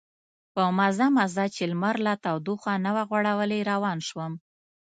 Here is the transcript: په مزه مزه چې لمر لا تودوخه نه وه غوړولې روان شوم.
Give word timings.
په 0.53 0.63
مزه 0.77 1.07
مزه 1.17 1.45
چې 1.55 1.63
لمر 1.71 1.95
لا 2.05 2.13
تودوخه 2.23 2.73
نه 2.85 2.91
وه 2.95 3.03
غوړولې 3.09 3.59
روان 3.71 3.97
شوم. 4.07 4.33